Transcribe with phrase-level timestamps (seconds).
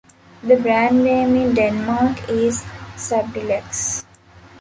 [0.41, 2.63] The brand name in Denmark is
[2.95, 4.03] Sabrilex.